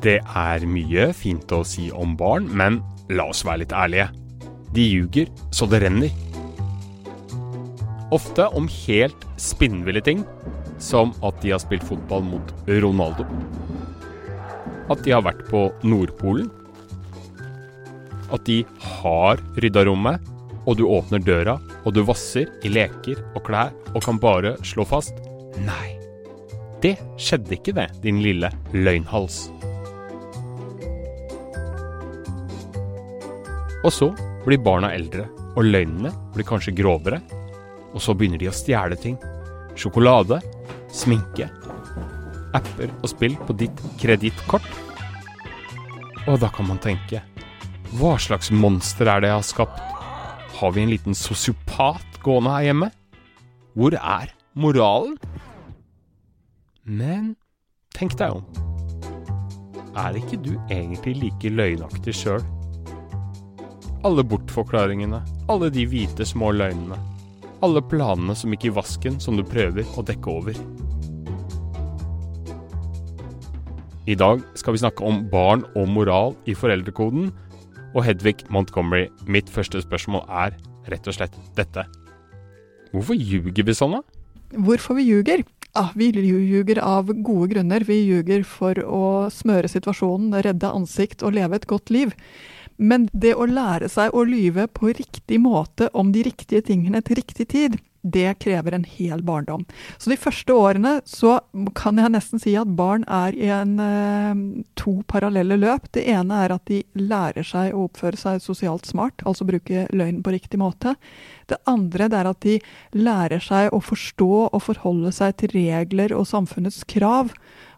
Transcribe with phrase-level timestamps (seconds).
[0.00, 2.78] Det er mye fint å si om barn, men
[3.12, 4.08] la oss være litt ærlige.
[4.72, 6.14] De ljuger så det renner.
[8.14, 10.24] Ofte om helt spinnville ting,
[10.80, 13.26] som at de har spilt fotball mot Ronaldo.
[14.90, 16.48] At de har vært på Nordpolen.
[18.32, 18.62] At de
[18.96, 20.24] har rydda rommet,
[20.64, 24.84] og du åpner døra, og du vasser i leker og klær og kan bare slå
[24.86, 25.16] fast
[25.60, 25.96] Nei,
[26.84, 29.48] det skjedde ikke det, din lille løgnhals.
[33.80, 34.10] Og så
[34.44, 35.26] blir barna eldre,
[35.56, 37.20] og løgnene blir kanskje grovere.
[37.94, 39.16] Og så begynner de å stjele ting.
[39.78, 40.40] Sjokolade,
[40.92, 41.48] sminke,
[42.56, 44.66] apper og spill på ditt kredittkort.
[46.28, 47.22] Og da kan man tenke
[47.96, 49.80] Hva slags monster er det jeg har skapt?
[50.60, 52.90] Har vi en liten sosiopat gående her hjemme?
[53.74, 55.16] Hvor er moralen?
[56.84, 57.34] Men
[57.96, 58.44] tenk deg om.
[59.98, 62.44] Er ikke du egentlig like løgnaktig sjøl?
[64.00, 65.18] Alle bortforklaringene,
[65.52, 66.96] alle de hvite små løgnene.
[67.60, 70.60] Alle planene som gikk i vasken som du prøver å dekke over.
[74.08, 77.28] I dag skal vi snakke om barn og moral i foreldrekoden.
[77.92, 80.56] Og Hedvig Montgomery, mitt første spørsmål er
[80.88, 81.84] rett og slett dette.
[82.94, 84.00] Hvorfor ljuger vi sånn, da?
[84.64, 85.44] Hvorfor vi ljuger?
[85.76, 87.84] Ah, vi ljuger av gode grunner.
[87.84, 92.16] Vi ljuger for å smøre situasjonen, redde ansikt og leve et godt liv.
[92.80, 97.20] Men det å lære seg å lyve på riktig måte om de riktige tingene til
[97.20, 99.66] riktig tid, det krever en hel barndom.
[99.98, 101.36] Så de første årene så
[101.76, 104.40] kan jeg nesten si at barn er i en eh,
[104.80, 105.90] to parallelle løp.
[105.92, 110.22] Det ene er at de lærer seg å oppføre seg sosialt smart, altså bruke løgn
[110.24, 110.96] på riktig måte.
[111.50, 112.56] Det andre det er at de
[112.96, 117.34] lærer seg å forstå og forholde seg til regler og samfunnets krav,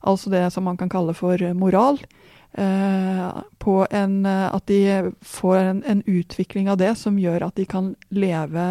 [0.06, 1.98] altså det som man kan kalle for moral.
[2.54, 7.56] Eh, på en, eh, at de får en, en, utvikling av det som gjør at
[7.56, 8.64] de kan leve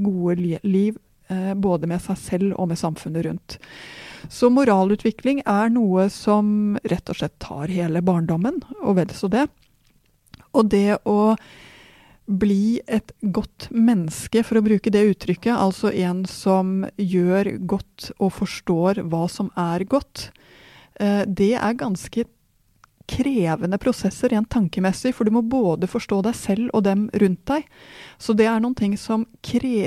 [0.00, 0.96] gode li liv
[1.28, 3.58] eh, både med seg selv og med samfunnet rundt.
[4.32, 9.46] Så moralutvikling er noe som rett og slett tar hele barndommen, og vel så det.
[10.56, 11.36] Og det å
[12.24, 18.36] bli et godt menneske, for å bruke det uttrykket, altså en som gjør godt og
[18.38, 20.28] forstår hva som er godt,
[21.00, 22.26] det er ganske
[23.10, 27.66] krevende prosesser rent tankemessig, for du må både forstå deg selv og dem rundt deg.
[28.22, 29.26] Så det er noen ting som,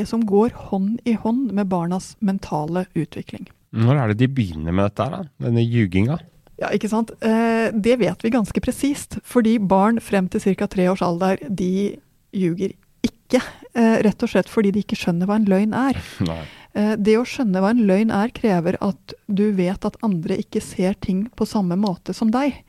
[0.09, 3.47] som går hånd i hånd med barnas mentale utvikling.
[3.73, 5.23] Når er det de begynner med dette, da?
[5.41, 6.19] denne ljuginga?
[6.61, 7.11] Ja, ikke sant.
[7.25, 9.17] Eh, det vet vi ganske presist.
[9.25, 10.67] Fordi barn frem til ca.
[10.69, 11.97] tre års alder, de
[12.33, 13.41] ljuger ikke.
[13.73, 15.97] Eh, rett og slett fordi de ikke skjønner hva en løgn er.
[16.29, 16.43] Nei.
[16.77, 20.61] Eh, det å skjønne hva en løgn er, krever at du vet at andre ikke
[20.61, 22.61] ser ting på samme måte som deg.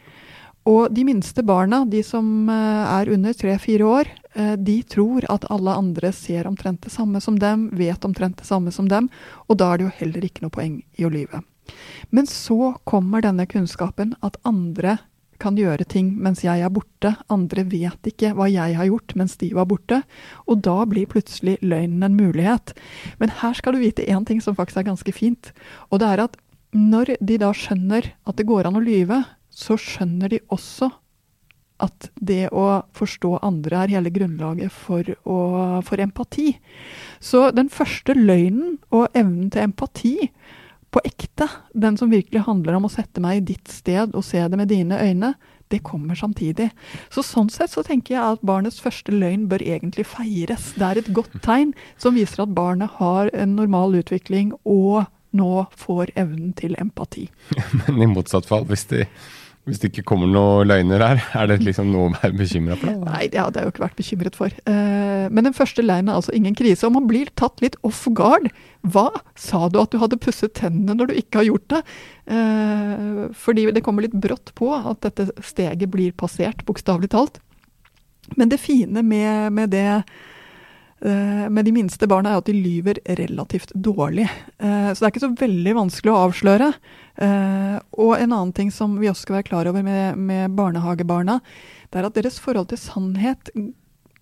[0.68, 5.44] Og de minste barna, de som eh, er under tre-fire år, eh, de tror at
[5.52, 9.10] alle andre ser omtrent det samme som dem, vet omtrent det samme som dem,
[9.48, 11.42] og da er det jo heller ikke noe poeng i å lyve.
[12.12, 14.98] Men så kommer denne kunnskapen at andre
[15.42, 19.36] kan gjøre ting mens jeg er borte, andre vet ikke hva jeg har gjort mens
[19.40, 20.00] de var borte,
[20.48, 22.72] og da blir plutselig løgnen en mulighet.
[23.20, 25.52] Men her skal du vite én ting som faktisk er ganske fint,
[25.90, 26.38] og det er at
[26.74, 29.20] når de da skjønner at det går an å lyve,
[29.54, 30.90] så skjønner de også
[31.82, 35.38] at det å forstå andre er hele grunnlaget for, å,
[35.86, 36.52] for empati.
[37.22, 40.14] Så den første løgnen og evnen til empati
[40.94, 44.38] på ekte, den som virkelig handler om å sette meg i ditt sted og se
[44.38, 45.32] det med dine øyne,
[45.72, 46.68] det kommer samtidig.
[47.10, 50.70] Så Sånn sett så tenker jeg at barnets første løgn bør egentlig feires.
[50.78, 55.64] Det er et godt tegn som viser at barnet har en normal utvikling og nå
[55.74, 57.26] får evnen til empati.
[57.88, 59.02] Men i motsatt fall, hvis de
[59.64, 62.98] hvis det ikke kommer noen løgner her, er det liksom noe å være bekymra for?
[63.06, 64.56] Nei, det hadde jeg jo ikke vært bekymret for.
[64.68, 66.84] Uh, men den første løgnen er altså ingen krise.
[66.84, 68.50] Og man blir tatt litt off guard.
[68.84, 69.06] Hva?
[69.40, 71.80] Sa du at du hadde pusset tennene når du ikke har gjort det?
[72.28, 77.40] Uh, fordi det kommer litt brått på at dette steget blir passert, bokstavelig talt.
[78.36, 79.88] Men det fine med, med det
[81.04, 84.24] med de minste barna er at de lyver relativt dårlig.
[84.56, 86.70] Så det er ikke så veldig vanskelig å avsløre.
[87.14, 91.38] Uh, og en annen ting som vi også skal være klar over med, med, barnehagebarna,
[91.92, 93.52] det er at deres forhold til sannhet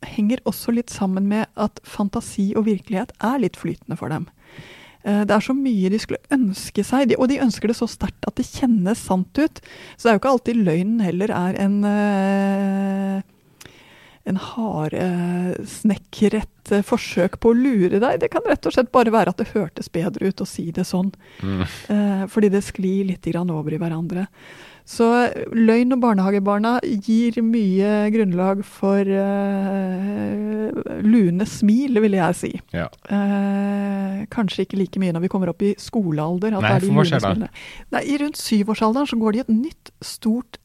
[0.04, 4.28] henger også litt sammen med at fantasi og virkelighet er litt flytende for dem.
[5.02, 8.36] Det er så mye de skulle ønske seg, og de ønsker det så sterkt at
[8.38, 9.62] det kjennes sant ut.
[9.96, 11.78] Så det er jo ikke alltid løgnen heller er en
[14.28, 18.20] en haresnekret eh, forsøk på å lure deg.
[18.22, 20.84] Det kan rett og slett bare være at det hørtes bedre ut å si det
[20.88, 21.10] sånn.
[21.42, 21.62] Mm.
[21.64, 24.22] Eh, fordi det sklir litt over i hverandre.
[24.88, 25.06] Så
[25.54, 30.70] løgn og barnehagebarna gir mye grunnlag for uh,
[31.06, 32.50] lune smil, vil jeg si.
[32.74, 32.88] Ja.
[33.06, 36.50] Uh, kanskje ikke like mye når vi kommer opp i skolealder.
[36.58, 37.46] Nei, for hva skjer da?
[37.94, 40.58] Nei, I rundt syvårsalderen så går de et nytt, stort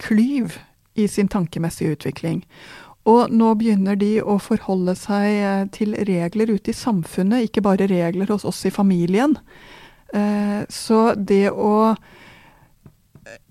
[0.00, 0.56] klyv
[0.96, 2.42] i sin tankemessige utvikling.
[3.06, 7.88] Og nå begynner de å forholde seg eh, til regler ute i samfunnet, ikke bare
[7.90, 9.38] regler hos oss i familien.
[10.70, 11.96] Så det å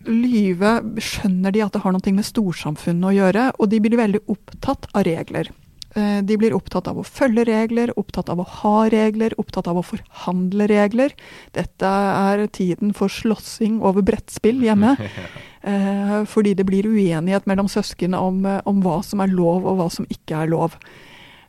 [0.07, 0.71] lyve
[1.03, 4.87] skjønner de at det har noe med storsamfunnet å gjøre, og de blir veldig opptatt
[4.95, 5.51] av regler.
[5.95, 9.79] Eh, de blir opptatt av å følge regler, opptatt av å ha regler, opptatt av
[9.79, 11.15] å forhandle regler.
[11.55, 14.95] Dette er tiden for slåssing over brettspill hjemme.
[15.65, 19.79] Eh, fordi det blir uenighet mellom søsken om, eh, om hva som er lov og
[19.79, 20.77] hva som ikke er lov.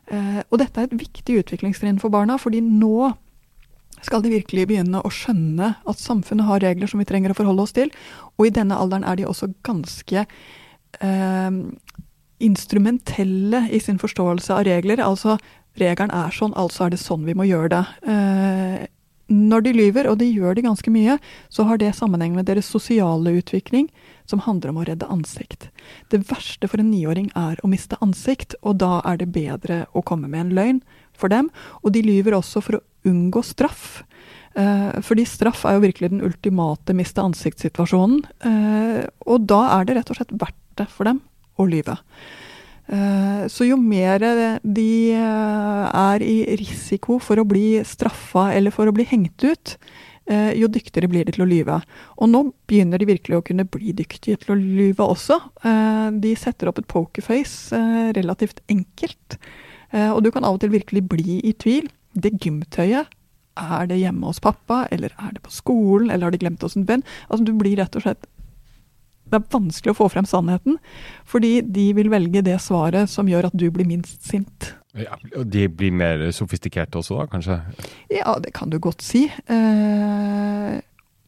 [0.07, 3.11] Og dette er et viktig utviklingstrinn for barna, fordi nå
[4.05, 7.65] skal de virkelig begynne å skjønne at samfunnet har regler som vi trenger å forholde
[7.65, 7.91] oss til.
[8.37, 11.51] Og i denne alderen er de også ganske eh,
[12.39, 15.03] instrumentelle i sin forståelse av regler.
[15.03, 15.37] Altså
[15.81, 17.83] regelen er sånn, altså er det sånn vi må gjøre det.
[18.13, 18.87] Eh,
[19.27, 21.17] når de lyver, og de gjør det ganske mye,
[21.51, 23.89] så har det sammenheng med deres sosiale utvikling,
[24.27, 25.69] som handler om å redde ansikt.
[26.11, 30.03] Det verste for en niåring er å miste ansikt, og da er det bedre å
[30.03, 30.81] komme med en løgn
[31.17, 31.51] for dem.
[31.83, 34.03] Og de lyver også for å unngå straff.
[34.57, 38.23] Eh, fordi straff er jo virkelig den ultimate miste ansiktssituasjonen.
[38.47, 41.21] Eh, og da er det rett og slett verdt det for dem
[41.57, 41.97] å lyve.
[42.87, 44.23] Eh, så jo mer
[44.63, 49.77] de er i risiko for å bli straffa eller for å bli hengt ut,
[50.27, 51.77] jo dyktigere blir de til å lyve.
[52.19, 55.37] Og nå begynner de virkelig å kunne bli dyktige til å lyve også.
[56.19, 57.79] De setter opp et pokerface
[58.17, 59.37] relativt enkelt.
[59.95, 63.07] Og du kan av og til virkelig bli i tvil det gymtøyet,
[63.57, 66.77] er det hjemme hos pappa, eller er det på skolen, eller har de glemt hos
[66.77, 67.03] en venn?
[67.27, 68.27] Altså, du blir rett og slett
[69.27, 70.77] Det er vanskelig å få frem sannheten,
[71.27, 74.71] fordi de vil velge det svaret som gjør at du blir minst sint.
[74.97, 77.57] Ja, og de blir mer sofistikerte også, da, kanskje?
[78.13, 79.27] Ja, det kan du godt si.
[79.27, 80.77] Eh,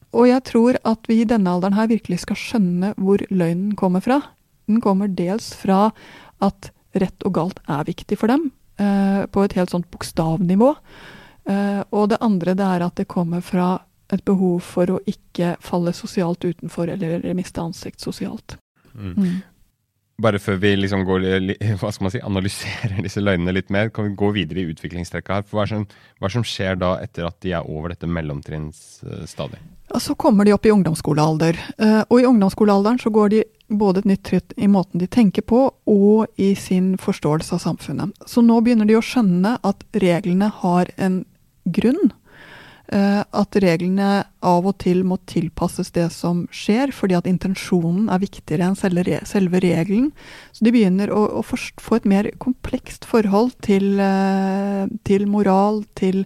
[0.10, 4.02] og jeg tror at vi i denne alderen her virkelig skal skjønne hvor løgnen kommer
[4.06, 4.22] fra.
[4.70, 5.90] Den kommer dels fra
[6.46, 8.50] at rett og galt er viktig for dem.
[8.80, 10.72] Eh, på et helt sånt bokstavnivå.
[11.50, 13.76] Eh, og det andre det er at det kommer fra
[14.14, 18.58] et behov for å ikke falle sosialt utenfor eller miste ansikt sosialt.
[18.94, 19.16] Mm.
[19.16, 19.40] Mm.
[20.20, 21.26] Bare før vi liksom går,
[21.80, 25.40] hva skal man si, analyserer disse løgnene litt mer, kan vi gå videre i utviklingstrekka
[25.40, 25.46] her.
[25.48, 25.86] For hva er, som,
[26.20, 29.76] hva er som skjer da etter at de er over dette mellomtrinnsstadiet?
[29.90, 31.58] Ja, så kommer de opp i ungdomsskolealder.
[31.82, 33.40] Eh, og i ungdomsskolealderen så går de
[33.70, 38.14] både et nytt tritt i måten de tenker på, og i sin forståelse av samfunnet.
[38.30, 41.24] Så nå begynner de å skjønne at reglene har en
[41.70, 42.12] grunn.
[42.90, 48.22] Eh, at reglene av og til må tilpasses det som skjer, fordi at intensjonen er
[48.24, 50.08] viktigere enn selve regelen.
[50.56, 56.24] Så de begynner å, å få et mer komplekst forhold til, eh, til moral, til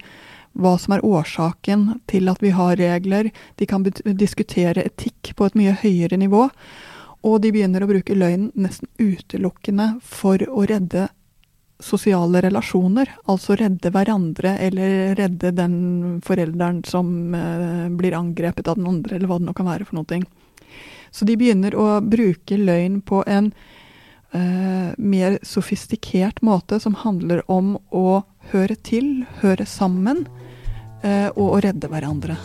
[0.56, 3.34] hva som er årsaken til at vi har regler.
[3.60, 6.48] De kan diskutere etikk på et mye høyere nivå.
[7.28, 11.10] Og de begynner å bruke løgnen nesten utelukkende for å redde
[11.84, 13.12] sosiale relasjoner.
[13.30, 15.76] Altså redde hverandre, eller redde den
[16.26, 20.00] forelderen som eh, blir angrepet av den andre, eller hva det nå kan være for
[20.00, 20.24] noe.
[21.14, 23.52] Så de begynner å bruke løgn på en
[24.34, 28.24] eh, mer sofistikert måte, som handler om å
[28.54, 30.26] høre til, høre sammen
[31.04, 32.38] Eh, og å redde hverandre.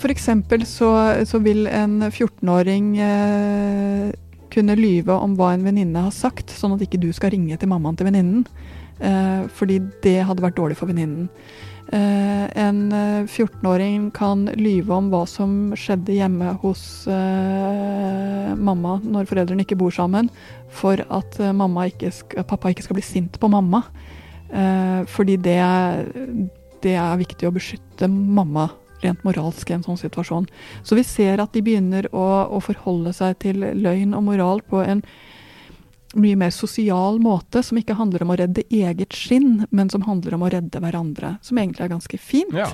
[0.00, 0.28] F.eks.
[0.70, 0.90] Så,
[1.26, 4.12] så vil en 14-åring eh,
[4.52, 7.70] kunne lyve om hva en venninne har sagt, sånn at ikke du skal ringe til
[7.70, 8.46] mammaen til venninnen.
[9.00, 11.28] Eh, fordi det hadde vært dårlig for venninnen.
[11.90, 12.92] Eh, en
[13.26, 19.78] 14-åring eh, kan lyve om hva som skjedde hjemme hos eh, mamma når foreldrene ikke
[19.80, 20.28] bor sammen,
[20.70, 23.82] for at ikke skal, pappa ikke skal bli sint på mamma.
[24.50, 25.58] Eh, fordi det,
[26.82, 28.68] det, er viktig å beskytte mamma
[29.04, 30.48] rent moralsk i en sånn situasjon.
[30.82, 34.82] Så vi ser at de begynner å, å forholde seg til løgn og moral på
[34.84, 35.04] en
[36.18, 40.34] mye mer sosial måte, som ikke handler om å redde eget skinn, men som handler
[40.34, 41.36] om å redde hverandre.
[41.46, 42.66] Som egentlig er ganske fint, ja.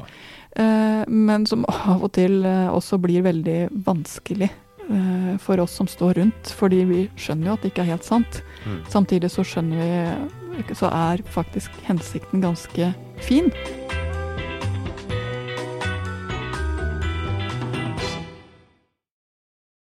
[0.57, 5.91] eh, men som av og til eh, også blir veldig vanskelig eh, for oss som
[5.91, 6.55] står rundt.
[6.57, 8.41] Fordi vi skjønner jo at det ikke er helt sant.
[8.65, 8.81] Mm.
[8.97, 13.53] Samtidig så skjønner vi så er faktisk hensikten ganske fin.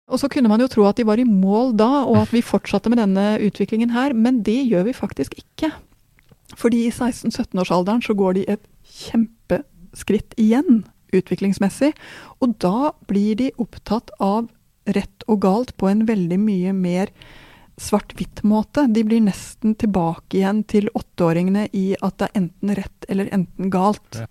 [0.07, 2.45] Og så kunne man jo tro at de var i mål da, og at vi
[2.45, 5.73] fortsatte med denne utviklingen her, men det gjør vi faktisk ikke.
[6.55, 10.85] Fordi i 16-17-årsalderen så går de et kjempeskritt igjen.
[11.15, 11.93] utviklingsmessig.
[12.43, 14.49] Og da blir de opptatt av
[14.87, 17.13] rett og galt på en veldig mye mer
[17.81, 18.87] svart-hvitt-måte.
[18.93, 23.71] De blir nesten tilbake igjen til åtteåringene i at det er enten rett eller enten
[23.73, 24.19] galt.
[24.19, 24.27] Ja.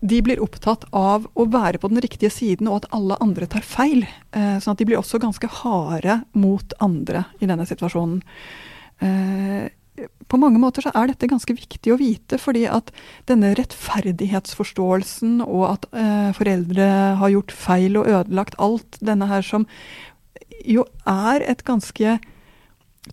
[0.00, 3.64] De blir opptatt av å være på den riktige siden, og at alle andre tar
[3.64, 4.04] feil.
[4.36, 8.20] Eh, sånn at de blir også ganske harde mot andre i denne situasjonen.
[9.00, 9.72] Eh,
[10.28, 12.90] på mange måter så er dette ganske viktig å vite, fordi at
[13.30, 16.88] denne rettferdighetsforståelsen og at eh, foreldre
[17.22, 19.64] har gjort feil og ødelagt alt, denne her som
[20.66, 22.18] jo er et ganske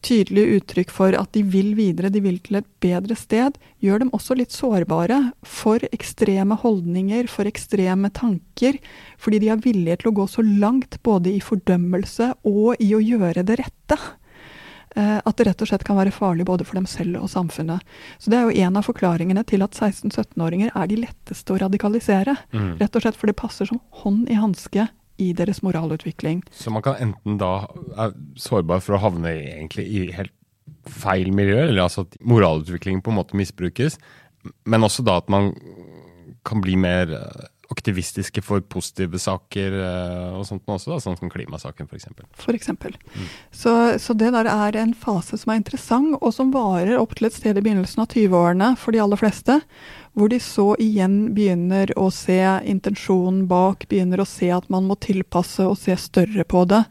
[0.02, 4.14] tydelig uttrykk for at de vil videre, de vil til et bedre sted, gjør dem
[4.16, 8.80] også litt sårbare for ekstreme holdninger, for ekstreme tanker,
[9.22, 13.04] fordi de er villige til å gå så langt både i fordømmelse og i å
[13.04, 14.00] gjøre det rette.
[14.96, 17.82] Eh, at det rett og slett kan være farlig både for dem selv og samfunnet.
[18.20, 22.38] Så Det er jo en av forklaringene til at 16-17-åringer er de letteste å radikalisere.
[22.54, 22.78] Mm.
[22.82, 24.90] Rett og slett for det passer som hånd i hanske
[25.24, 26.44] i deres moralutvikling.
[26.52, 27.54] Så man kan enten da
[27.98, 30.34] er sårbar for å havne egentlig i helt
[30.90, 33.98] feil miljø, eller altså at moralutviklingen på en måte misbrukes,
[34.68, 35.54] men også da at man
[36.44, 37.12] kan bli mer
[37.74, 42.08] aktivistiske for positive saker uh, og sånt også, da, sånn som klimasaken f.eks.
[42.54, 42.96] Eksempel.
[43.16, 43.32] mm.
[43.52, 47.30] så, så, det der er en fase som er interessant, og som varer opp til
[47.30, 49.60] et sted i begynnelsen av 20-årene for de aller fleste.
[50.14, 52.40] Hvor de så igjen begynner å se
[52.70, 56.84] intensjonen bak, begynner å se at man må tilpasse og se større på det.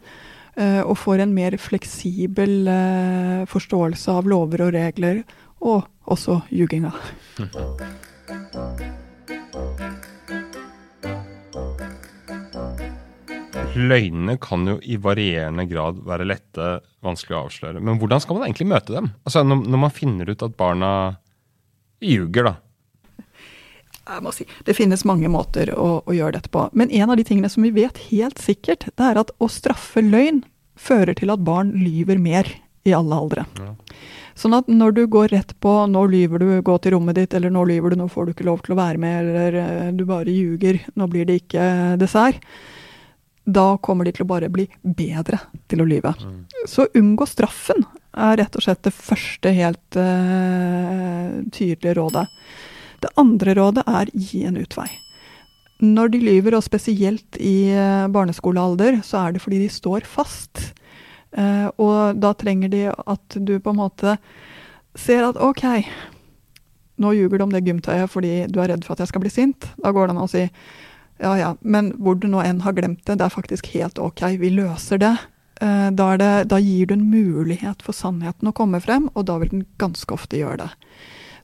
[0.52, 5.22] Uh, og får en mer fleksibel uh, forståelse av lover og regler,
[5.64, 6.92] og også ljuginga.
[13.72, 16.74] Løgnene kan jo i varierende grad være lette,
[17.04, 17.80] vanskelig å avsløre.
[17.80, 19.08] Men hvordan skal man egentlig møte dem?
[19.24, 20.90] Altså Når, når man finner ut at barna
[22.04, 22.54] ljuger, da.
[24.02, 26.66] Jeg må si, Det finnes mange måter å, å, gjøre dette på.
[26.76, 30.02] Men en av de tingene som vi vet helt sikkert, det er at å straffe
[30.04, 30.42] løgn
[30.76, 32.48] fører til at barn lyver mer
[32.84, 33.46] i alle aldre.
[33.62, 33.72] Ja.
[34.36, 37.52] Sånn at når du går rett på 'nå lyver du, gå til rommet ditt', eller
[37.52, 40.04] 'nå lyver du, nå får du ikke lov til å være med', eller eh, 'du
[40.08, 42.40] bare ljuger, nå blir det ikke dessert',
[43.44, 46.14] da kommer de til å bare bli bedre til å lyve.
[46.20, 46.42] Mm.
[46.68, 47.82] Så unngå straffen
[48.12, 52.26] er rett og slett det første helt uh, tydelige rådet.
[53.02, 54.88] Det andre rådet er gi en utvei.
[55.82, 60.68] Når de lyver, og spesielt i uh, barneskolealder, så er det fordi de står fast.
[61.34, 64.16] Uh, og da trenger de at du på en måte
[64.94, 65.64] ser at OK,
[67.02, 69.32] nå ljuger du om det gymtøyet fordi du er redd for at jeg skal bli
[69.32, 69.66] sint.
[69.80, 70.44] Da går det an å si
[71.22, 74.24] ja ja, men hvor du nå enn har glemt det, det er faktisk helt ok,
[74.42, 75.14] vi løser det.
[75.62, 79.38] Eh, da, det, da gir du en mulighet for sannheten å komme frem, og da
[79.38, 80.70] vil den ganske ofte gjøre det.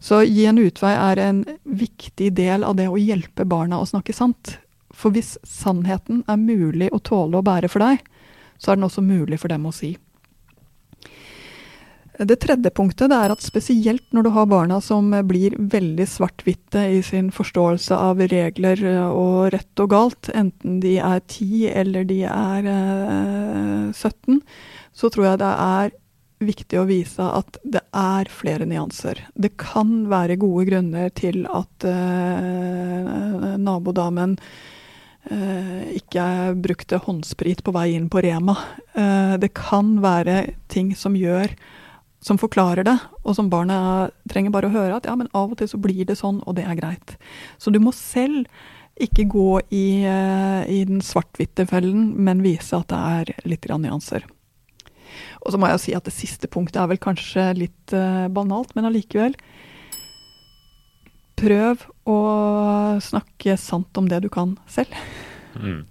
[0.03, 4.15] Så gi en utvei er en viktig del av det å hjelpe barna å snakke
[4.15, 4.57] sant.
[4.95, 8.03] For hvis sannheten er mulig å tåle å bære for deg,
[8.59, 9.95] så er den også mulig for dem å si.
[12.19, 16.81] Det tredje punktet det er at spesielt når du har barna som blir veldig svart-hvitte
[16.97, 22.25] i sin forståelse av regler og rett og galt, enten de er 10 eller de
[22.27, 24.41] er eh, 17,
[24.91, 25.95] så tror jeg det er
[26.43, 29.21] viktig å vise at det er flere nyanser.
[29.35, 34.37] Det kan være gode grunner til at eh, nabodamen
[35.31, 38.57] eh, ikke brukte håndsprit på vei inn på Rema.
[38.95, 41.55] Eh, det kan være ting som gjør
[42.21, 45.61] som forklarer det, og som barna trenger bare å høre at ja, men av og
[45.61, 47.15] til så blir det sånn, og det er greit.
[47.63, 48.49] Så du må selv
[48.99, 54.27] ikke gå i, eh, i den svart-hvitte fellen, men vise at det er litt nyanser.
[55.45, 58.75] Og så må jeg si at det siste punktet er vel kanskje litt uh, banalt,
[58.77, 59.37] men allikevel.
[61.39, 62.19] Prøv å
[63.01, 64.93] snakke sant om det du kan selv.
[65.55, 65.87] Mm.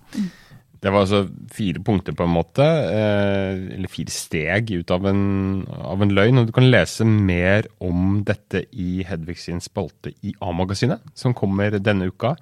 [0.88, 5.66] Det var altså fire punkter, på en måte, eh, eller fire steg ut av en,
[5.68, 6.40] av en, løgn.
[6.40, 11.76] og Du kan lese mer om dette i Hedvig sin spalte i A-magasinet, som kommer
[11.76, 12.38] denne uka.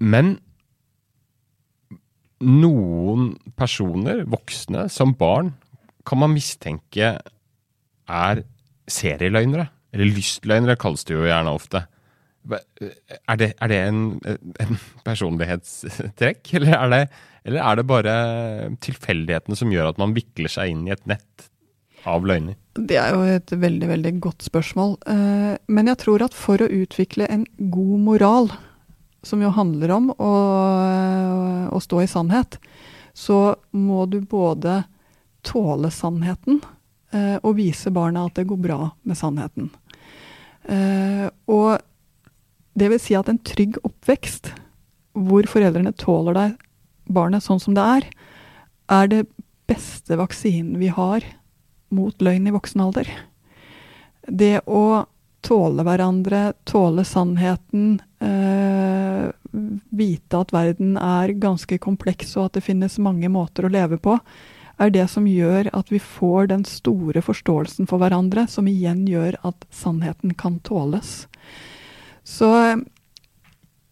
[0.00, 0.38] Men
[2.40, 5.52] noen personer, voksne, som barn,
[6.08, 7.18] kan man mistenke
[8.08, 8.42] er
[8.88, 9.68] serieløgnere.
[9.92, 11.84] Eller lystløgnere kalles det jo gjerne ofte.
[12.48, 17.00] Er det, er det en, en, personlighetstrekk, eller er, det,
[17.48, 18.14] eller er det bare
[18.84, 21.48] tilfeldighetene som gjør at man vikler seg inn i et nett
[22.08, 22.56] av løgner?
[22.78, 24.96] Det er jo et veldig, veldig godt spørsmål.
[25.10, 28.50] Eh, men jeg tror at for å utvikle en god moral,
[29.26, 30.32] som jo handler om å,
[31.74, 32.60] å stå i sannhet,
[33.18, 34.84] så må du både
[35.44, 36.62] tåle sannheten
[37.12, 39.72] eh, og vise barna at det går bra med sannheten.
[40.68, 41.78] Og
[42.78, 44.52] det vil si at en trygg oppvekst
[45.18, 46.56] hvor foreldrene tåler deg,
[47.10, 48.08] barnet sånn som det er,
[48.92, 49.22] er det
[49.68, 51.24] beste vaksinen vi har
[51.94, 53.08] mot løgn i voksen alder.
[54.28, 55.06] Det å
[55.44, 59.30] tåle hverandre, tåle sannheten, øh,
[59.88, 64.18] vite at verden er ganske kompleks og at det finnes mange måter å leve på,
[64.78, 69.38] er det som gjør at vi får den store forståelsen for hverandre, som igjen gjør
[69.48, 71.26] at sannheten kan tåles.
[72.28, 72.50] Så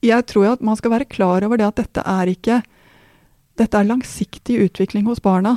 [0.05, 2.61] jeg tror at man skal være klar over det at dette er ikke
[3.57, 5.55] Dette er langsiktig utvikling hos barna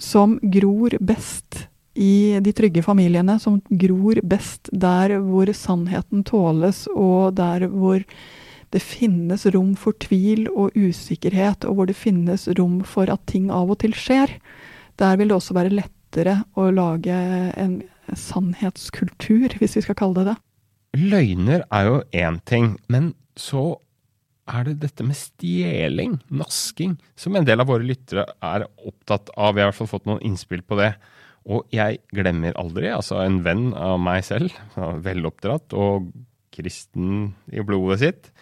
[0.00, 1.66] som gror best
[1.98, 8.00] i de trygge familiene, som gror best der hvor sannheten tåles, og der hvor
[8.72, 13.50] det finnes rom for tvil og usikkerhet, og hvor det finnes rom for at ting
[13.52, 14.38] av og til skjer.
[14.96, 17.18] Der vil det også være lettere å lage
[17.58, 17.80] en
[18.14, 20.38] sannhetskultur, hvis vi skal kalle det det.
[20.96, 23.76] Løgner er jo én ting, men så
[24.48, 29.52] er det dette med stjeling, nasking, som en del av våre lyttere er opptatt av.
[29.54, 30.94] Vi har i hvert fall fått noen innspill på det.
[31.48, 36.08] Og jeg glemmer aldri, altså en venn av meg selv, veloppdratt og
[36.52, 38.32] kristen i blodet sitt,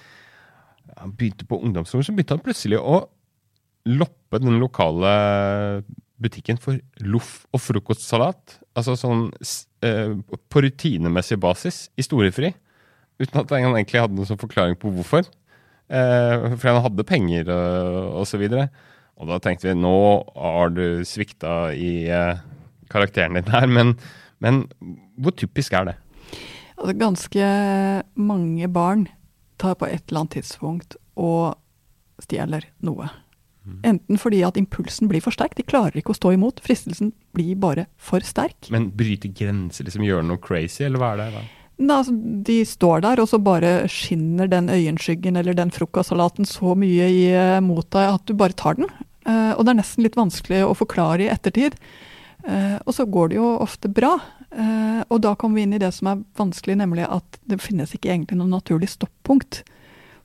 [0.97, 3.03] han begynte på ungdomsskolen, så begynte han plutselig å
[3.87, 5.11] loppe den lokale
[6.23, 8.59] butikken for loff og frokostsalat.
[8.77, 9.29] Altså sånn
[9.85, 12.53] eh, på rutinemessig basis i storefri.
[13.21, 15.29] Uten at han egentlig hadde noen sånn forklaring på hvorfor.
[15.87, 18.41] Eh, for han hadde penger og osv.
[18.43, 18.69] videre.
[19.17, 19.99] og da tenkte vi nå
[20.35, 22.41] har du svikta i eh,
[22.93, 23.67] karakteren din her.
[23.67, 23.95] Men,
[24.39, 24.65] men
[25.17, 25.97] hvor typisk er det?
[26.77, 27.47] Altså, ganske
[28.15, 29.07] mange barn
[29.59, 31.57] tar på et eller annet tidspunkt og
[32.21, 33.09] stjeler noe.
[33.87, 36.63] Enten fordi at impulsen blir for sterk, de klarer ikke å stå imot.
[36.65, 38.71] Fristelsen blir bare for sterk.
[38.71, 41.31] Men bryte grenser, liksom gjøre noe crazy, eller hva er det?
[41.35, 41.45] da?
[41.77, 42.15] Da, altså,
[42.47, 47.27] de står der, og så bare skinner den øyenskyggen eller den frokostsalaten så mye i,
[47.37, 48.89] eh, mot deg at du bare tar den.
[49.27, 51.75] Uh, og det er nesten litt vanskelig å forklare i ettertid.
[52.47, 54.15] Uh, og så går det jo ofte bra.
[54.55, 57.91] Uh, og da kommer vi inn i det som er vanskelig, nemlig at det finnes
[57.93, 59.65] ikke egentlig noe naturlig stoppunkt.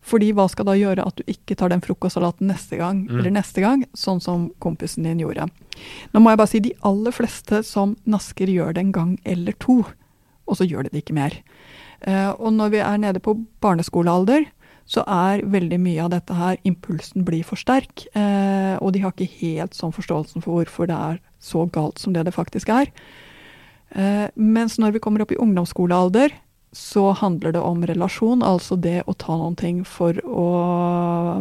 [0.02, 3.20] Fordi hva skal da gjøre at du ikke tar den frokostsalaten neste gang, mm.
[3.20, 5.46] eller neste gang, sånn som kompisen din gjorde.
[6.12, 9.58] Nå må jeg bare si de aller fleste som nasker, gjør det en gang eller
[9.62, 9.84] to
[10.52, 11.38] og så gjør de det ikke mer.
[12.04, 14.48] Uh, og når vi er nede på barneskolealder,
[14.90, 19.14] så er veldig mye av dette her Impulsen blir for sterk, uh, og de har
[19.14, 22.92] ikke helt sånn forståelsen for hvorfor det er så galt som det det faktisk er.
[23.96, 26.34] Uh, mens når vi kommer opp i ungdomsskolealder,
[26.72, 30.48] så handler det om relasjon, altså det å ta noen ting for å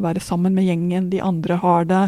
[0.02, 1.10] være sammen med gjengen.
[1.12, 2.00] De andre har det,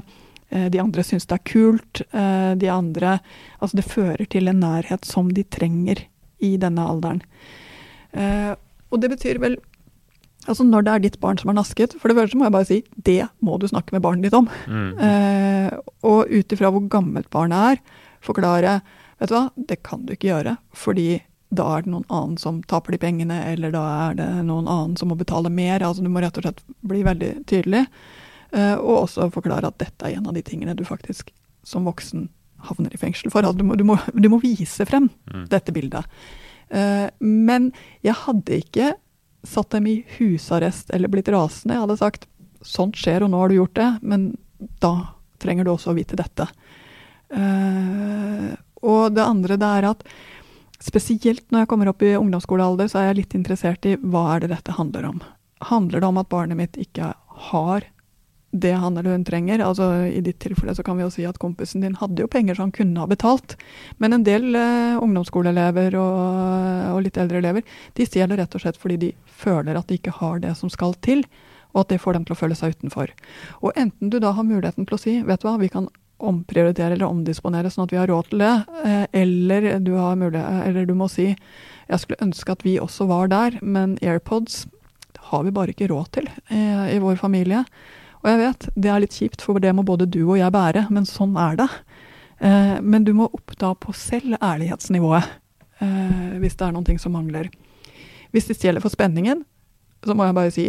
[0.50, 2.02] de andre syns det er kult.
[2.12, 3.20] De andre
[3.62, 6.02] Altså, det fører til en nærhet som de trenger
[6.42, 7.22] i denne alderen.
[8.12, 8.52] Eh,
[8.92, 9.61] og det betyr vel
[10.42, 12.66] Altså Når det er ditt barn som er nasket, for det første må jeg bare
[12.66, 14.48] si det må du snakke med barnet ditt om.
[14.66, 14.88] Mm.
[14.98, 15.68] Eh,
[16.02, 18.72] og ut ifra hvor gammelt barnet er, forklare
[19.20, 20.56] vet du hva, det kan du ikke gjøre.
[20.74, 21.06] Fordi
[21.52, 24.96] da er det noen annen som taper de pengene, eller da er det noen annen
[24.96, 25.84] som må betale mer.
[25.84, 27.84] altså Du må rett og slett bli veldig tydelig.
[28.52, 31.32] Eh, og også forklare at dette er en av de tingene du faktisk
[31.64, 32.30] som voksen
[32.68, 33.44] havner i fengsel for.
[33.44, 35.46] Altså, du, må, du, må, du, må, vise frem mm.
[35.52, 36.08] dette bildet.
[36.72, 37.68] Uh, men
[38.00, 38.92] jeg hadde ikke
[39.44, 41.76] satt dem i husarrest eller blitt rasende.
[41.76, 42.28] Jeg hadde sagt
[42.64, 44.30] sånt skjer, og nå har du gjort det, men
[44.80, 44.94] da
[45.42, 46.46] trenger du også å vite dette.
[47.34, 50.06] Uh, og det andre det er at
[50.82, 54.44] spesielt når jeg kommer opp i ungdomsskolealder, så er jeg litt interessert i hva er
[54.44, 55.24] det dette handler om.
[55.70, 57.12] Handler det om at barnet mitt ikke
[57.52, 57.86] har
[58.52, 59.62] det han eller hun trenger.
[59.64, 62.58] Altså I ditt tilfelle så kan vi jo si at kompisen din hadde jo penger
[62.58, 63.56] som han kunne ha betalt.
[63.96, 66.18] Men en del eh, ungdomsskoleelever og,
[66.92, 67.64] og, litt eldre elever
[67.96, 70.94] de stjeler rett og slett fordi de føler at de ikke har det som skal
[71.04, 71.24] til,
[71.72, 73.14] og at det får dem til å føle seg utenfor.
[73.64, 75.88] Og enten du da har muligheten til å si vet du hva, vi kan
[76.22, 78.52] omprioritere eller omdisponere sånn at vi har råd til det,
[78.87, 83.58] eh, eller du, eller du må si jeg skulle ønske at vi også var der,
[83.61, 84.64] men AirPods
[85.32, 87.64] har vi bare ikke råd til eh, i vår familie.
[88.22, 90.87] Og jeg vet, det er litt kjipt, for det må både du og jeg bære,
[90.94, 91.68] men sånn er det.
[92.38, 95.38] Eh, men du må oppda på selv ærlighetsnivået
[95.82, 97.48] hvis det er noen ting som mangler.
[98.30, 99.40] Hvis det stjeler for spenningen,
[100.06, 100.66] så må jeg bare si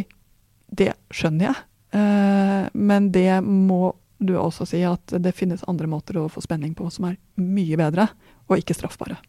[0.74, 2.72] det skjønner jeg.
[2.74, 3.92] Men det må
[4.28, 7.80] du også si at det finnes andre måter å få spenning på som er mye
[7.80, 8.08] bedre,
[8.50, 9.20] og ikke straffbare.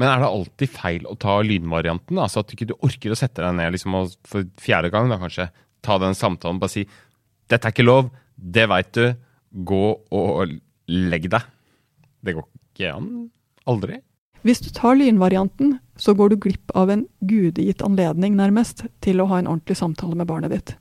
[0.00, 2.18] Men er det alltid feil å ta lydvarianten?
[2.18, 5.20] Altså at du ikke orker å sette deg ned liksom, og for fjerde gang da
[5.20, 5.50] kanskje
[5.84, 6.86] ta den samtalen og bare si
[7.52, 8.08] dette er ikke lov.
[8.34, 9.04] Det veit du.
[9.54, 10.56] Gå og
[10.90, 11.46] legg deg.
[12.24, 13.08] Det går ikke an.
[13.70, 14.00] Aldri.
[14.44, 19.28] Hvis du tar lynvarianten, så går du glipp av en gudegitt anledning, nærmest, til å
[19.30, 20.74] ha en ordentlig samtale med barnet ditt.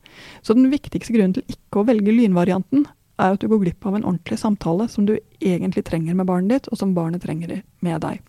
[0.44, 2.84] Så den viktigste grunnen til ikke å velge lynvarianten,
[3.22, 6.56] er at du går glipp av en ordentlig samtale som du egentlig trenger med barnet
[6.56, 8.24] ditt, og som barnet trenger med deg.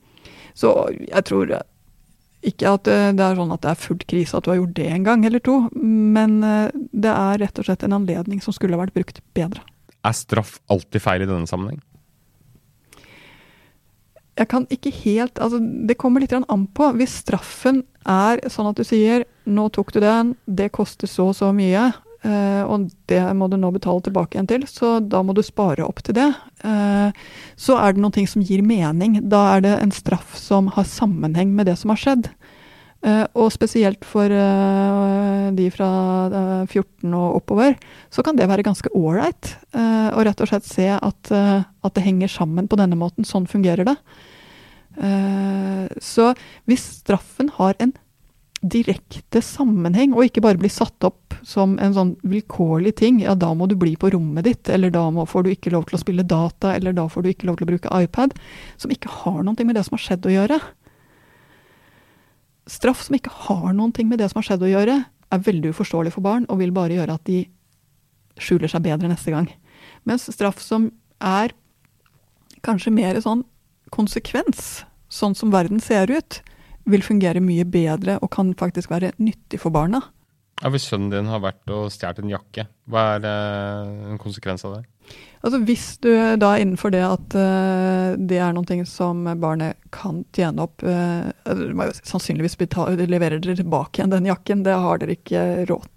[0.54, 0.74] Så
[1.08, 1.54] jeg tror
[2.44, 4.76] ikke at eh, det er sånn at det er fullt krise at du har gjort
[4.76, 8.56] det en gang eller to, men eh, det er rett og slett en anledning som
[8.56, 9.64] skulle vært brukt bedre.
[10.04, 11.80] Er straff alltid feil i denne sammenheng?
[14.34, 16.88] Jeg kan ikke helt altså Det kommer litt an på.
[16.98, 21.36] Hvis straffen er sånn at du sier 'nå tok du den, det koster så og
[21.38, 21.92] så mye',
[22.24, 26.00] og det må du nå betale tilbake igjen til, så da må du spare opp
[26.04, 26.30] til det.
[26.64, 27.12] Uh,
[27.60, 29.18] så er det noen ting som gir mening.
[29.28, 32.30] Da er det en straff som har sammenheng med det som har skjedd.
[33.04, 34.32] Uh, og spesielt for
[35.54, 35.88] de fra
[36.64, 37.76] 14 og oppover,
[38.08, 39.56] så kan det være ganske ålreit.
[39.74, 43.28] og rett og slett se at, at, det henger sammen på denne måten.
[43.28, 43.98] Sånn fungerer det.
[46.00, 46.32] så
[46.64, 47.92] hvis straffen har en
[48.64, 53.20] direkte sammenheng, og ikke bare blir satt opp som en sånn vilkårlig ting.
[53.22, 55.86] Ja, da må du bli på rommet ditt, eller da må, får du ikke lov
[55.88, 58.32] til å spille data, eller da får du ikke lov til å bruke iPad.
[58.80, 60.60] Som ikke har noe med det som har skjedd å gjøre.
[62.70, 65.02] Straff som ikke har noe med det som har skjedd å gjøre,
[65.34, 67.44] er veldig uforståelig for barn, og vil bare gjøre at de
[68.40, 69.50] skjuler seg bedre neste gang.
[70.08, 70.88] Mens straff som
[71.20, 71.52] er
[72.64, 73.44] kanskje mer sånn
[73.94, 76.40] konsekvens, sånn som verden ser ut,
[76.88, 80.02] vil fungere mye bedre og kan faktisk være nyttig for barna.
[80.62, 84.64] Ja, Hvis sønnen din har vært og stjålet en jakke, hva er uh, en konsekvens
[84.66, 84.84] av det?
[85.44, 86.08] Altså Hvis du
[86.40, 91.28] da er innenfor det at uh, det er noe som barnet kan tjene opp uh,
[92.00, 95.90] Sannsynligvis betale, leverer dere tilbake igjen den jakken, det har dere ikke råd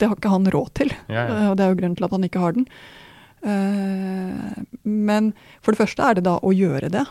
[0.00, 1.40] Det har ikke han råd til, ja, ja.
[1.52, 2.66] og det er jo grunnen til at han ikke har den.
[4.82, 7.04] men for det første er det da å gjøre det.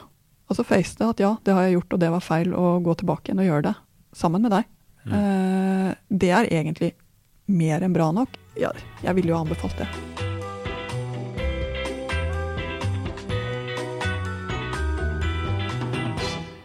[0.49, 2.95] Altså face det at ja, det har jeg gjort, og det var feil, å gå
[2.99, 3.75] tilbake igjen og gjøre det
[4.17, 4.67] sammen med deg.
[5.05, 5.13] Mm.
[5.13, 6.93] Uh, det er egentlig
[7.51, 8.37] mer enn bra nok.
[8.59, 8.71] Ja,
[9.03, 9.89] jeg ville jo anbefalt det.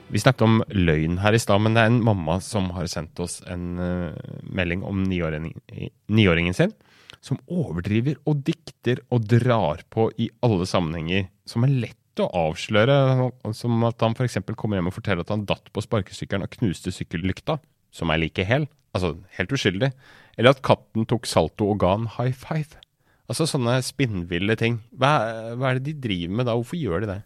[0.09, 3.21] Vi snakket om løgn her i stad, men det er en mamma som har sendt
[3.21, 6.73] oss en uh, melding om niåringen sin,
[7.21, 13.29] som overdriver og dikter og drar på i alle sammenhenger, som er lett å avsløre,
[13.55, 14.41] som at han f.eks.
[14.57, 17.59] kommer hjem og forteller at han datt på sparkesykkelen og knuste sykkellykta,
[17.95, 19.93] som er like hel, altså helt uskyldig,
[20.39, 22.79] eller at katten tok salto og ga en high five.
[23.29, 24.79] Altså sånne spinnville ting.
[24.97, 25.11] Hva,
[25.59, 26.55] hva, er det de driver med da?
[26.57, 27.19] Hvorfor gjør de det?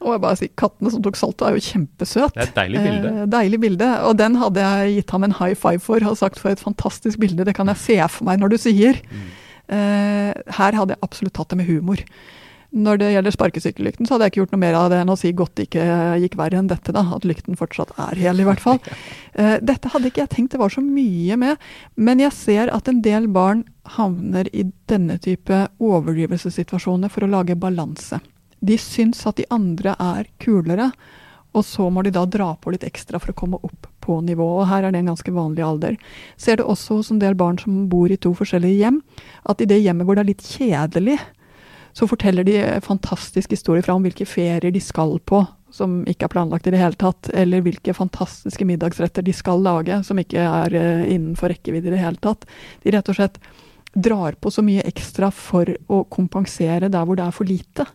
[0.00, 2.32] Og jeg bare si, Kattene som tok salto er jo kjempesøt.
[2.32, 3.10] Det er et deilig bilde.
[3.10, 3.88] Eh, deilig bilde.
[4.08, 7.20] Og den hadde jeg gitt ham en high five for og sagt for et fantastisk
[7.20, 7.44] bilde.
[7.44, 9.02] Det kan jeg se for meg når du sier.
[9.12, 9.28] Mm.
[9.76, 12.00] Eh, her hadde jeg absolutt tatt det med humor.
[12.74, 15.18] Når det gjelder sparkesykkellykten, så hadde jeg ikke gjort noe mer av det enn å
[15.18, 15.84] si godt det ikke
[16.24, 17.04] gikk verre enn dette, da.
[17.14, 18.80] At lykten fortsatt er hel, i hvert fall.
[19.38, 21.62] Uh, dette hadde ikke jeg tenkt det var så mye med,
[21.94, 23.62] men jeg ser at en del barn
[23.94, 28.18] havner i denne type overdrivelsessituasjoner for å lage balanse.
[28.64, 30.90] De syns at de andre er kulere,
[31.54, 34.46] og så må de da dra på litt ekstra for å komme opp på nivå.
[34.58, 35.96] Og her er det en ganske vanlig alder.
[36.40, 38.98] Ser det også hos en del barn som bor i to forskjellige hjem,
[39.46, 41.20] at i det hjemmet hvor det er litt kjedelig,
[41.94, 46.32] så forteller de fantastiske historier fra om hvilke ferier de skal på, som ikke er
[46.32, 50.74] planlagt i det hele tatt, eller hvilke fantastiske middagsretter de skal lage, som ikke er
[50.74, 52.46] uh, innenfor rekkevidde i det hele tatt.
[52.82, 53.38] De rett og slett
[53.94, 57.86] drar på så mye ekstra for å kompensere der hvor det er for lite.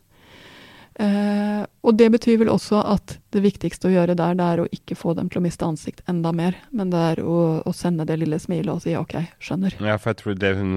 [0.99, 4.67] Eh, og det betyr vel også at det viktigste å gjøre der, det er å
[4.75, 8.03] ikke få dem til å miste ansikt enda mer, men det er å, å sende
[8.09, 9.77] det lille smilet og si OK, skjønner.
[9.79, 10.73] Ja, for jeg tror det hun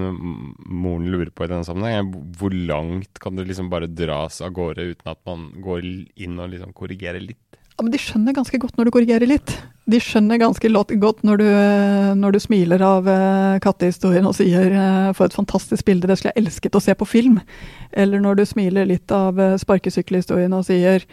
[0.63, 4.55] moren lurer på i denne sammenheng, er hvor langt kan det liksom bare dras av
[4.55, 7.52] gårde uten at man går inn og liksom korrigerer litt?
[7.83, 9.51] Men De skjønner ganske godt når du korrigerer litt.
[9.91, 11.47] De skjønner ganske godt når du,
[12.15, 16.31] når du smiler av uh, kattehistorien og sier uh, 'for et fantastisk bilde, det skulle
[16.31, 17.41] jeg elsket å se på film'.
[17.91, 21.03] Eller når du smiler litt av sparkesykkelhistorien og sier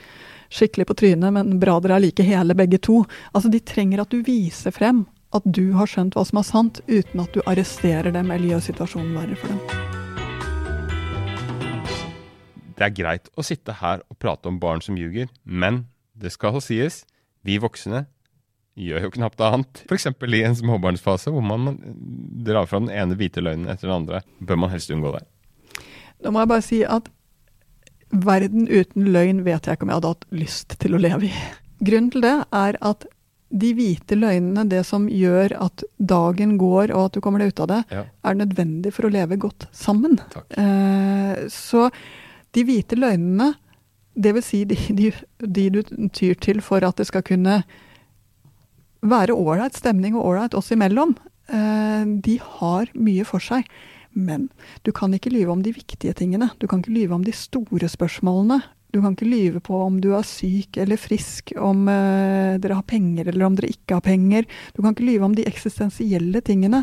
[0.46, 3.02] 'skikkelig på trynet, men bra dere er like hele begge to'.
[3.34, 6.80] Altså, De trenger at du viser frem at du har skjønt hva som er sant,
[6.86, 9.60] uten at du arresterer dem eller gjør situasjonen verre for dem.
[12.78, 16.60] Det er greit å sitte her og prate om barn som ljuger, men det skal
[16.64, 17.04] sies,
[17.46, 18.04] vi voksne
[18.80, 19.82] gjør jo knapt annet.
[19.88, 20.06] F.eks.
[20.06, 21.74] i en småbarnsfase hvor man
[22.46, 24.22] drar fra den ene hvite løgnen etter den andre.
[24.38, 25.24] Bør man helst unngå det?
[26.20, 27.08] Da må jeg bare si at
[28.10, 31.32] verden uten løgn vet jeg ikke om jeg hadde hatt lyst til å leve i.
[31.80, 33.06] Grunnen til det er at
[33.50, 37.62] de hvite løgnene, det som gjør at dagen går og at du kommer deg ut
[37.64, 38.04] av det, ja.
[38.06, 40.20] er nødvendig for å leve godt sammen.
[40.54, 41.88] Eh, så
[42.54, 43.52] de hvite løgnene
[44.20, 45.80] det vil si de, de, de, du
[46.14, 47.62] tyr til for at det skal kunne
[49.00, 51.14] være ålreit stemning og ålreit oss imellom.
[51.48, 53.68] Eh, de har mye for seg.
[54.10, 54.48] Men
[54.82, 56.50] du kan ikke lyve om de viktige tingene.
[56.58, 58.60] Du kan ikke lyve om de store spørsmålene.
[58.90, 62.86] Du kan ikke lyve på om du er syk eller frisk, om uh, dere har
[62.90, 64.48] penger eller om dere ikke har penger.
[64.74, 66.82] Du kan ikke lyve om de eksistensielle tingene.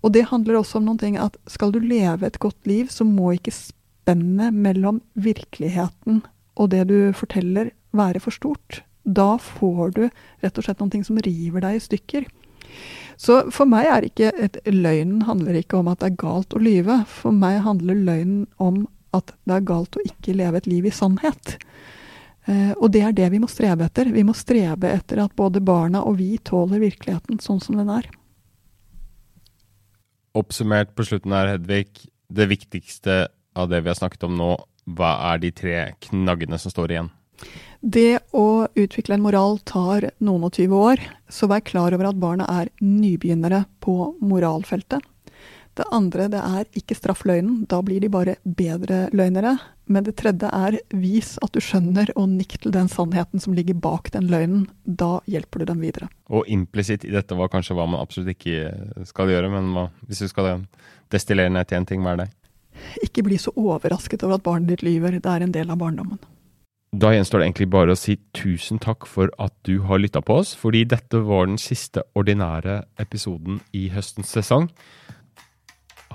[0.00, 3.04] Og det handler også om noen ting at skal du leve et godt liv, så
[3.04, 6.22] må ikke spennet mellom virkeligheten
[6.56, 8.82] og det du forteller, være for stort.
[9.06, 10.02] Da får du
[10.42, 12.26] rett og slett noen ting som river deg i stykker.
[13.16, 16.60] Så for meg er ikke et, løgnen handler ikke om at det er galt å
[16.60, 17.00] lyve.
[17.08, 18.84] For meg handler løgnen om
[19.16, 21.56] at det er galt å ikke leve et liv i sannhet.
[22.46, 24.12] Eh, og det er det vi må strebe etter.
[24.12, 28.10] Vi må strebe etter at både barna og vi tåler virkeligheten sånn som den er.
[30.36, 31.88] Oppsummert på slutten her, Hedvig.
[32.28, 34.50] Det viktigste av det vi har snakket om nå,
[34.86, 37.10] hva er de tre knaggene som står igjen?
[37.80, 42.22] Det å utvikle en moral tar noen og tyve år, så vær klar over at
[42.22, 45.04] barna er nybegynnere på moralfeltet.
[45.76, 49.58] Det andre det er ikke straff løgnen, da blir de bare bedre løgnere.
[49.92, 53.76] Men det tredje er vis at du skjønner, og nikk til den sannheten som ligger
[53.76, 54.64] bak den løgnen.
[54.82, 56.08] Da hjelper du dem videre.
[56.32, 60.24] Og implisitt i dette var kanskje hva man absolutt ikke skal gjøre, men hva, hvis
[60.24, 60.64] du skal
[61.12, 62.30] destillere ned til én ting, hva er det?
[63.04, 65.18] Ikke bli så overrasket over at barnet ditt lyver.
[65.20, 66.20] Det er en del av barndommen.
[66.96, 70.38] Da gjenstår det egentlig bare å si tusen takk for at du har lytta på
[70.40, 74.70] oss, fordi dette var den siste ordinære episoden i høstens sesong.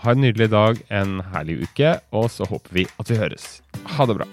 [0.02, 3.60] Ha en nydelig dag, en herlig uke, og så håper vi at vi høres.
[3.98, 4.30] Ha det bra.